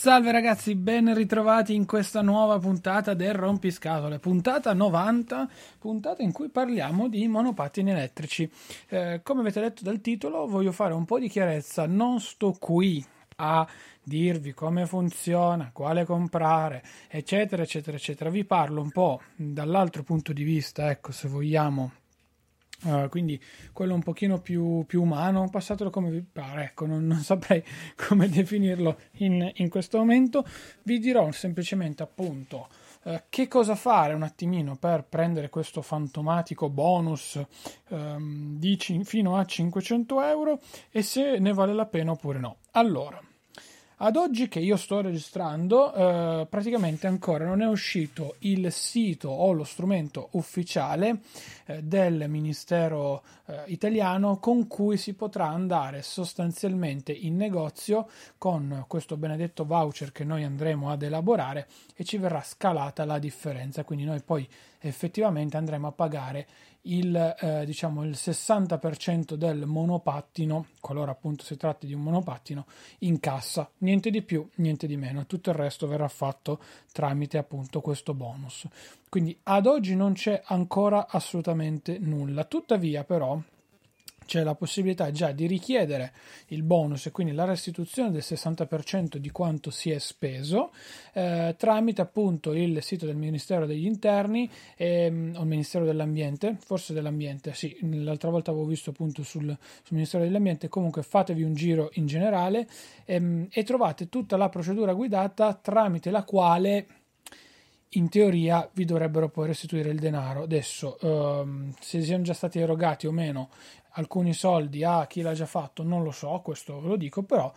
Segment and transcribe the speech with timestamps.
[0.00, 6.50] Salve ragazzi, ben ritrovati in questa nuova puntata del Rompiscatole, puntata 90, puntata in cui
[6.50, 8.48] parliamo di monopattini elettrici.
[8.90, 13.04] Eh, come avete letto dal titolo, voglio fare un po' di chiarezza, non sto qui
[13.38, 13.66] a
[14.00, 18.30] dirvi come funziona, quale comprare, eccetera, eccetera, eccetera.
[18.30, 21.90] Vi parlo un po' dall'altro punto di vista, ecco, se vogliamo,
[22.84, 27.18] Uh, quindi quello un pochino più, più, umano, passatelo come vi pare, ecco, non, non
[27.18, 27.62] saprei
[28.06, 30.44] come definirlo in, in, questo momento.
[30.84, 32.68] Vi dirò semplicemente appunto
[33.04, 37.40] uh, che cosa fare un attimino per prendere questo fantomatico bonus
[37.88, 42.58] um, di fino a 500 euro e se ne vale la pena oppure no.
[42.72, 43.20] Allora,
[44.00, 49.50] ad oggi che io sto registrando, eh, praticamente ancora non è uscito il sito o
[49.50, 51.18] lo strumento ufficiale
[51.66, 58.08] eh, del Ministero eh, italiano con cui si potrà andare sostanzialmente in negozio
[58.38, 61.66] con questo benedetto voucher che noi andremo ad elaborare
[61.96, 63.82] e ci verrà scalata la differenza.
[63.82, 64.48] Quindi noi poi
[64.80, 66.46] effettivamente andremo a pagare
[66.82, 72.66] il, eh, diciamo, il 60% del monopattino, qualora appunto si tratti di un monopattino,
[73.00, 73.70] in cassa.
[73.78, 75.26] Niente di più, niente di meno.
[75.26, 76.60] Tutto il resto verrà fatto
[76.92, 78.66] tramite appunto questo bonus.
[79.08, 82.44] Quindi ad oggi non c'è ancora assolutamente nulla.
[82.44, 83.38] Tuttavia però
[84.28, 86.12] c'è la possibilità già di richiedere
[86.48, 90.70] il bonus e quindi la restituzione del 60% di quanto si è speso
[91.14, 96.92] eh, tramite appunto il sito del Ministero degli Interni ehm, o il Ministero dell'Ambiente, forse
[96.92, 99.44] dell'Ambiente, sì, l'altra volta avevo visto appunto sul,
[99.82, 102.68] sul Ministero dell'Ambiente, comunque fatevi un giro in generale
[103.06, 106.97] ehm, e trovate tutta la procedura guidata tramite la quale
[107.90, 110.42] in teoria vi dovrebbero poi restituire il denaro.
[110.42, 113.50] Adesso, ehm, se siano già stati erogati o meno
[113.92, 117.52] alcuni soldi a chi l'ha già fatto, non lo so, questo ve lo dico, però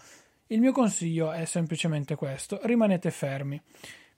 [0.47, 3.61] il mio consiglio è semplicemente questo, rimanete fermi.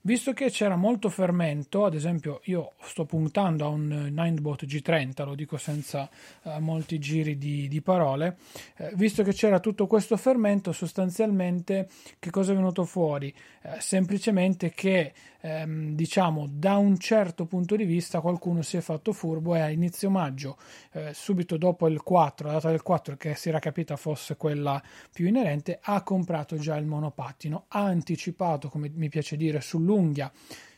[0.06, 5.34] Visto che c'era molto fermento, ad esempio io sto puntando a un Ninebot G30, lo
[5.34, 6.10] dico senza
[6.42, 8.36] uh, molti giri di, di parole,
[8.76, 11.88] eh, visto che c'era tutto questo fermento, sostanzialmente
[12.18, 13.32] che cosa è venuto fuori?
[13.62, 19.14] Eh, semplicemente che ehm, diciamo da un certo punto di vista qualcuno si è fatto
[19.14, 20.58] furbo e a inizio maggio,
[20.92, 24.82] eh, subito dopo il 4, la data del 4 che si era capita fosse quella
[25.10, 30.30] più inerente, ha comprato già il monopattino, ha anticipato, come mi piace dire, sull'ultimo l'unghia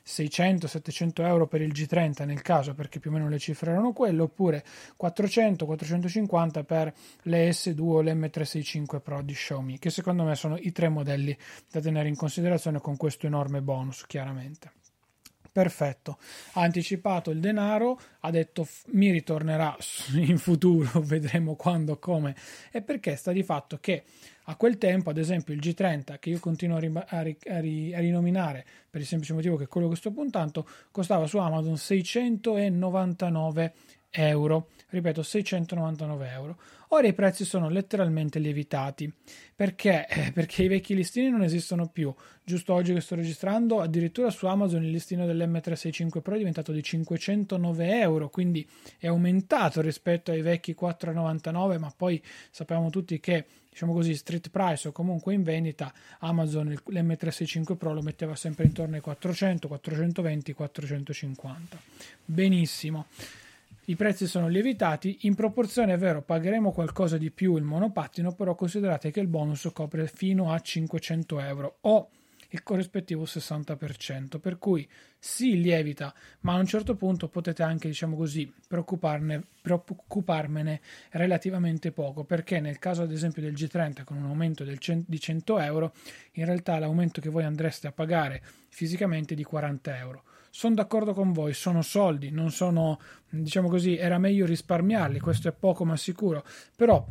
[0.07, 4.23] 600-700 euro per il G30 nel caso perché più o meno le cifre erano quelle
[4.23, 4.65] oppure
[5.01, 10.89] 400-450 per le S2 o l'M365 Pro di Xiaomi che secondo me sono i tre
[10.89, 11.37] modelli
[11.71, 14.71] da tenere in considerazione con questo enorme bonus chiaramente
[15.57, 16.19] perfetto.
[16.53, 19.75] Ha anticipato il denaro ha detto mi ritornerà
[20.17, 22.37] in futuro vedremo quando come
[22.71, 23.17] e perché.
[23.17, 24.05] Sta di fatto che
[24.49, 27.59] a quel tempo, ad esempio, il G30, che io continuo a, ri- a, ri- a,
[27.59, 31.39] ri- a rinominare per il semplice motivo che è quello che sto puntando, costava su
[31.39, 33.73] Amazon 699
[34.11, 34.69] euro.
[34.89, 36.59] Ripeto, 699 euro.
[36.91, 39.13] Ora i prezzi sono letteralmente lievitati.
[39.55, 40.07] Perché?
[40.07, 42.15] Eh, perché i vecchi listini non esistono più.
[42.45, 46.83] Giusto oggi che sto registrando, addirittura su Amazon il listino dell'M365 Pro è diventato di
[46.83, 48.67] 509 euro, quindi
[48.99, 54.89] è aumentato rispetto ai vecchi 499, ma poi sappiamo tutti che diciamo così, street price
[54.89, 61.79] o comunque in vendita, Amazon l'M365 Pro lo metteva sempre intorno ai 400, 420, 450.
[62.25, 63.07] Benissimo.
[63.89, 68.55] I prezzi sono lievitati, in proporzione è vero, pagheremo qualcosa di più il monopattino, però
[68.55, 72.11] considerate che il bonus copre fino a 500 euro o
[72.51, 74.89] il corrispettivo 60%, per cui
[75.19, 80.81] si lievita, ma a un certo punto potete anche, diciamo così, preoccuparmene
[81.11, 85.59] relativamente poco, perché nel caso ad esempio del G30 con un aumento cent- di 100
[85.61, 85.93] euro,
[86.33, 90.25] in realtà l'aumento che voi andreste a pagare fisicamente è di 40 euro.
[90.57, 92.99] Sono d'accordo con voi, sono soldi, non sono,
[93.29, 97.07] diciamo così, era meglio risparmiarli, questo è poco ma sicuro, però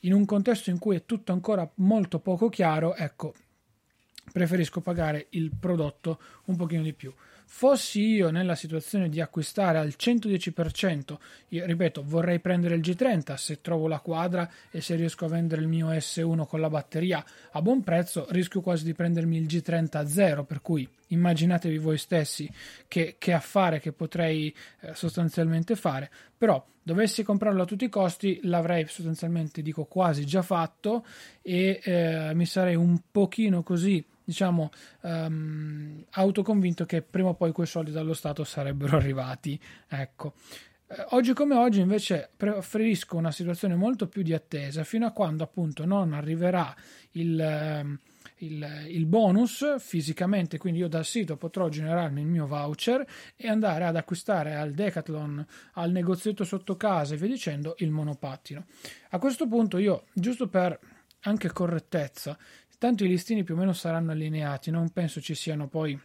[0.00, 3.34] in un contesto in cui è tutto ancora molto poco chiaro, ecco,
[4.32, 7.12] preferisco pagare il prodotto un pochino di più.
[7.50, 11.16] Fossi io nella situazione di acquistare al 110%,
[11.48, 15.62] io ripeto, vorrei prendere il G30 se trovo la quadra e se riesco a vendere
[15.62, 19.96] il mio S1 con la batteria a buon prezzo, rischio quasi di prendermi il G30
[19.96, 22.48] a zero, per cui immaginatevi voi stessi
[22.86, 28.40] che, che affare che potrei eh, sostanzialmente fare, però dovessi comprarlo a tutti i costi
[28.42, 31.04] l'avrei sostanzialmente, dico quasi già fatto
[31.40, 34.70] e eh, mi sarei un pochino così diciamo,
[35.00, 39.58] um, autoconvinto che prima o poi quei soldi dallo Stato sarebbero arrivati.
[39.88, 40.34] Ecco.
[40.86, 45.44] Eh, oggi come oggi invece preferisco una situazione molto più di attesa fino a quando
[45.44, 46.76] appunto non arriverà
[47.12, 47.98] il, ehm,
[48.40, 53.86] il, il, bonus fisicamente, quindi io dal sito potrò generarmi il mio voucher e andare
[53.86, 55.42] ad acquistare al Decathlon,
[55.72, 58.66] al negozietto sotto casa e via dicendo il monopattino.
[59.08, 60.78] A questo punto io, giusto per
[61.22, 62.38] anche correttezza,
[62.78, 66.00] Tanto i listini più o meno saranno allineati, non penso ci siano poi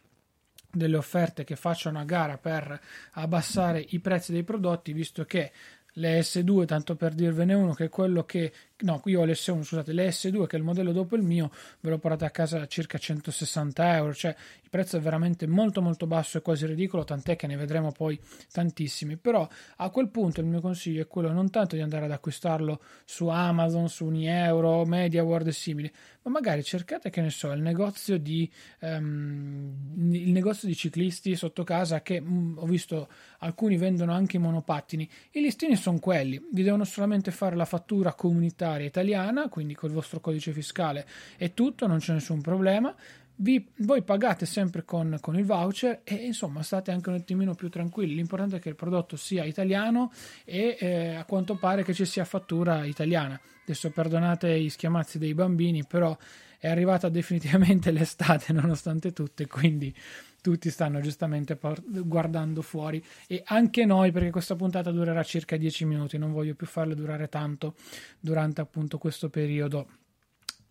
[0.72, 2.82] delle offerte che facciano a gara per
[3.12, 5.52] abbassare i prezzi dei prodotti, visto che
[5.94, 8.52] le S2, tanto per dirvene uno, che è quello che
[8.84, 11.98] no, qui ho l'S1, scusate, l'S2 che è il modello dopo il mio, ve lo
[11.98, 16.38] portate a casa a circa 160 euro, cioè il prezzo è veramente molto molto basso
[16.38, 18.20] e quasi ridicolo, tant'è che ne vedremo poi
[18.52, 19.48] tantissimi, però
[19.78, 23.28] a quel punto il mio consiglio è quello non tanto di andare ad acquistarlo su
[23.28, 25.92] Amazon, su Unieuro, MediaWorld e simili,
[26.24, 28.50] ma magari cercate, che ne so, il negozio di,
[28.82, 34.40] um, il negozio di ciclisti sotto casa che um, ho visto alcuni vendono anche i
[34.40, 39.92] monopattini, i listini sono quelli, vi devono solamente fare la fattura comunitaria italiana, quindi col
[39.92, 42.96] vostro codice fiscale è tutto, non c'è nessun problema.
[43.36, 47.68] Vi, voi pagate sempre con, con, il voucher e insomma state anche un attimino più
[47.68, 48.16] tranquilli.
[48.16, 50.14] L'importante è che il prodotto sia italiano
[50.46, 53.38] e eh, a quanto pare che ci sia fattura italiana.
[53.64, 56.16] Adesso perdonate gli schiamazzi dei bambini, però
[56.64, 59.94] è arrivata definitivamente l'estate nonostante tutto, quindi
[60.40, 61.60] tutti stanno giustamente
[62.06, 63.04] guardando fuori.
[63.28, 67.28] E anche noi perché questa puntata durerà circa 10 minuti, non voglio più farle durare
[67.28, 67.76] tanto
[68.18, 70.03] durante appunto questo periodo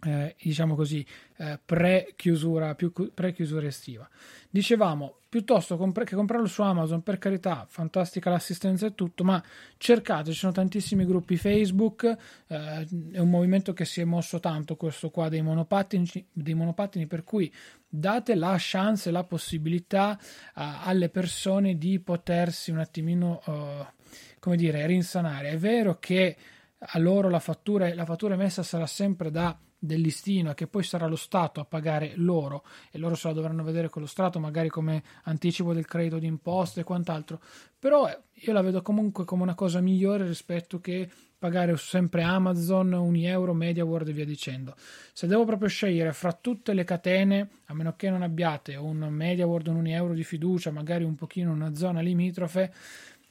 [0.05, 1.05] eh, diciamo così,
[1.37, 4.09] eh, pre-chiusura, più, pre-chiusura estiva.
[4.51, 9.43] Dicevamo, piuttosto compre- che comprarlo su Amazon, per carità, fantastica l'assistenza e tutto, ma
[9.79, 14.77] cercate, ci sono tantissimi gruppi Facebook, eh, è un movimento che si è mosso tanto
[14.77, 17.53] questo qua dei monopattini, dei monopattini per cui
[17.89, 20.19] date la chance la possibilità
[20.55, 23.87] alle persone di potersi un attimino, uh,
[24.39, 25.51] come dire, rinsanare.
[25.51, 26.37] È vero che
[26.79, 30.85] a loro la fattura, la fattura emessa sarà sempre da del listino e che poi
[30.85, 34.39] sarà lo Stato a pagare loro e loro se la dovranno vedere con lo Stato
[34.39, 37.41] magari come anticipo del credito d'imposta e quant'altro.
[37.81, 42.93] Però eh, io la vedo comunque come una cosa migliore rispetto che pagare sempre Amazon,
[42.93, 44.77] un euro, MediaWorld e via dicendo.
[45.13, 49.67] Se devo proprio scegliere fra tutte le catene a meno che non abbiate un MediaWorld,
[49.67, 52.73] un euro di fiducia magari un pochino una zona limitrofe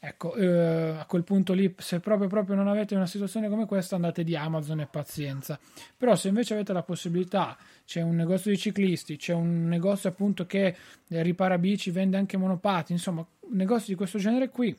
[0.03, 3.93] Ecco, eh, a quel punto lì, se proprio, proprio non avete una situazione come questa,
[3.93, 5.59] andate di Amazon e pazienza.
[5.95, 7.55] Però, se invece avete la possibilità,
[7.85, 10.75] c'è un negozio di ciclisti, c'è un negozio appunto che
[11.09, 14.75] ripara bici, vende anche monopati, insomma, negozi di questo genere qui,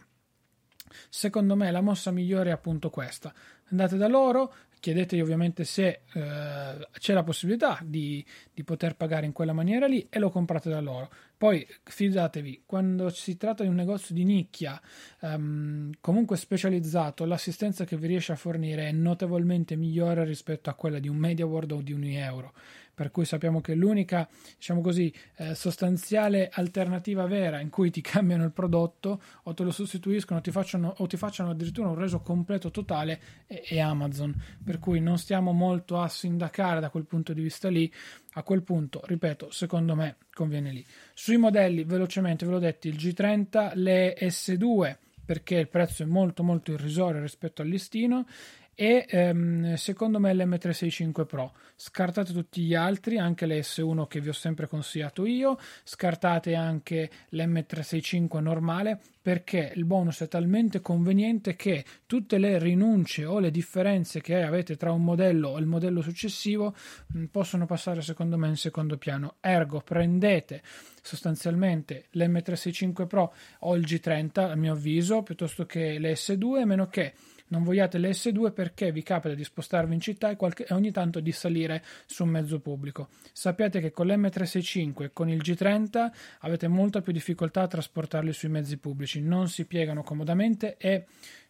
[1.09, 3.33] secondo me la mossa migliore è appunto questa.
[3.71, 4.53] Andate da loro,
[4.83, 10.05] chiedetegli ovviamente se eh, c'è la possibilità di, di, poter pagare in quella maniera lì
[10.11, 11.09] e lo comprate da loro.
[11.37, 14.81] Poi fidatevi, quando si tratta di un negozio di nicchia,
[15.21, 20.99] um, comunque specializzato, l'assistenza che vi riesce a fornire è notevolmente migliore rispetto a quella
[20.99, 22.53] di un MediaWorld o di un euro
[22.95, 28.45] per cui sappiamo che l'unica, diciamo così, eh, sostanziale alternativa vera in cui ti cambiano
[28.45, 32.71] il prodotto o te lo sostituiscono ti facciano, o ti facciano addirittura un reso completo
[32.71, 34.35] totale è, è Amazon,
[34.65, 37.93] per cui non stiamo molto a sindacare da quel punto di vista lì,
[38.35, 40.85] a quel punto, ripeto, secondo me conviene lì.
[41.15, 46.43] Sui modelli, velocemente ve l'ho detto, il G30, le S2 perché il prezzo è molto
[46.43, 48.27] molto irrisorio rispetto al listino
[48.75, 51.53] e ehm, secondo me l'M365 Pro.
[51.77, 58.41] Scartate tutti gli altri, anche l'S1 che vi ho sempre consigliato io, scartate anche l'M365
[58.41, 64.43] normale perché il bonus è talmente conveniente che tutte le rinunce o le differenze che
[64.43, 66.75] avete tra un modello e il modello successivo
[67.07, 69.37] mh, possono passare secondo me in secondo piano.
[69.41, 70.63] Ergo prendete
[71.03, 77.15] sostanzialmente l'M365 Pro o il G30 a mio avviso piuttosto che l'S2 a meno che
[77.53, 81.33] non vogliate l'S2 perché vi capita di spostarvi in città e, qualche, ogni tanto di
[81.33, 83.11] salire su un mezzo pubblico.
[83.33, 88.49] Sappiate che con l'M365 e con il G30 avete molta più difficoltà a trasportarli sui
[88.49, 91.05] mezzi pubblici, non si piegano comodamente e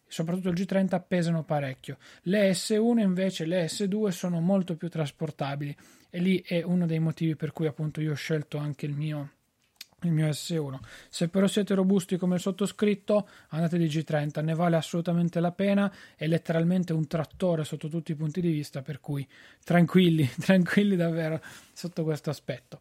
[0.09, 1.99] soprattutto il G30 pesano parecchio.
[2.23, 5.75] Le S1 invece, le S2 sono molto più trasportabili
[6.11, 9.31] e lì è uno dei motivi per cui appunto io ho scelto anche il mio
[10.07, 10.79] il mio S1.
[11.09, 15.93] Se però siete robusti come il sottoscritto, andate di G30, ne vale assolutamente la pena,
[16.17, 19.27] è letteralmente un trattore sotto tutti i punti di vista, per cui
[19.65, 21.41] tranquilli, tranquilli davvero
[21.73, 22.81] sotto questo aspetto.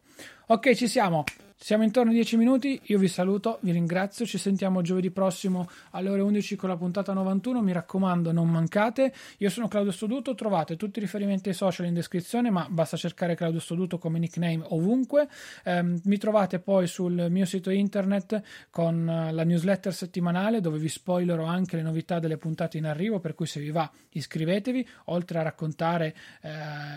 [0.52, 1.24] Ok, ci siamo.
[1.62, 6.08] Siamo intorno ai 10 minuti, io vi saluto, vi ringrazio, ci sentiamo giovedì prossimo alle
[6.08, 10.74] ore 11 con la puntata 91, mi raccomando non mancate, io sono Claudio Stoduto, trovate
[10.74, 15.28] tutti i riferimenti ai social in descrizione, ma basta cercare Claudio Stoduto come nickname ovunque,
[15.62, 20.88] eh, mi trovate poi sul mio sito internet con eh, la newsletter settimanale dove vi
[20.88, 25.38] spoilerò anche le novità delle puntate in arrivo, per cui se vi va iscrivetevi, oltre
[25.38, 26.50] a raccontare eh,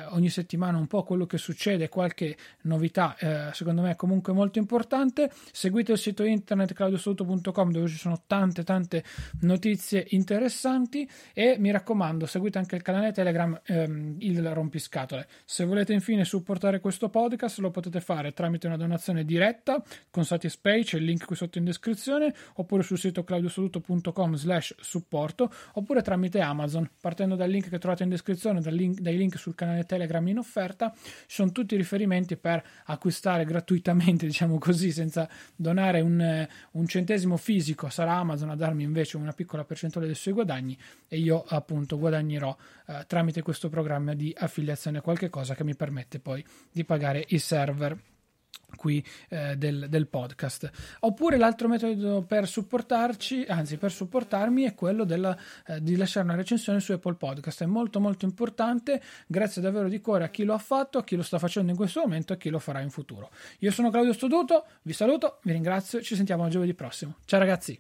[0.09, 5.31] ogni settimana un po' quello che succede, qualche novità, eh, secondo me comunque molto importante.
[5.51, 9.03] Seguite il sito internet claudiostoduto.com dove ci sono tante tante
[9.41, 15.27] notizie interessanti e mi raccomando seguite anche il canale Telegram ehm, il rompiscatole.
[15.45, 20.83] Se volete infine supportare questo podcast lo potete fare tramite una donazione diretta con Satispay,
[20.83, 26.39] c'è il link qui sotto in descrizione, oppure sul sito claudiostoduto.com slash supporto, oppure tramite
[26.39, 26.89] Amazon.
[27.01, 30.93] Partendo dal link che trovate in descrizione, link, dai link sul canale Telegram in offerta,
[30.95, 37.37] ci sono tutti i riferimenti per acquistare gratuitamente diciamo così, senza donare un, un, centesimo
[37.37, 40.77] fisico, sarà Amazon a darmi invece una piccola percentuale dei suoi guadagni
[41.07, 42.55] e io appunto guadagnerò
[42.87, 47.39] eh, tramite questo programma di affiliazione qualche cosa che mi permette poi di pagare i
[47.39, 47.97] server
[48.75, 50.69] qui eh, del, del, podcast.
[51.01, 56.35] Oppure l'altro metodo per supportarci, anzi per supportarmi, è quello della, eh, di lasciare una
[56.35, 57.63] recensione su Apple Podcast.
[57.63, 59.01] È molto molto importante.
[59.27, 61.77] Grazie davvero di cuore a chi lo ha fatto, a chi lo sta facendo in
[61.77, 63.29] questo momento e a chi lo farà in futuro.
[63.59, 67.17] Io sono Claudio Stoduto, vi saluto, vi ringrazio, ci sentiamo giovedì prossimo.
[67.25, 67.79] Ciao ragazzi!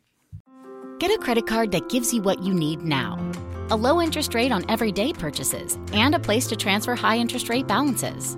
[0.97, 3.17] Get a credit card that gives you what you need now.
[3.69, 7.67] A low interest rate on everyday purchases and a place to transfer high interest rate
[7.67, 8.37] balances.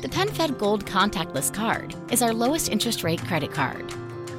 [0.00, 3.92] The PenFed Gold Contactless Card is our lowest interest rate credit card.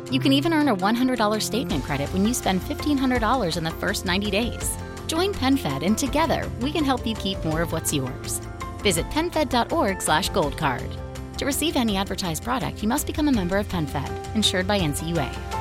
[0.10, 4.06] You can even earn a $100 statement credit when you spend $1,500 in the first
[4.06, 4.78] 90 days.
[5.08, 8.40] Join PenFed and together we can help you keep more of what's yours.
[8.84, 10.90] Visit PenFed.org slash goldcard.
[11.38, 15.59] To receive any advertised product, you must become a member of PenFed, insured by NCUA.